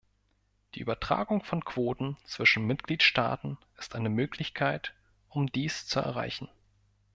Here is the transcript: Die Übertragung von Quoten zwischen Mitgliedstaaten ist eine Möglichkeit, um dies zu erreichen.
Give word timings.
Die 0.73 0.79
Übertragung 0.79 1.43
von 1.43 1.63
Quoten 1.63 2.17
zwischen 2.25 2.65
Mitgliedstaaten 2.65 3.59
ist 3.77 3.93
eine 3.93 4.09
Möglichkeit, 4.09 4.95
um 5.29 5.45
dies 5.51 5.85
zu 5.85 5.99
erreichen. 5.99 6.49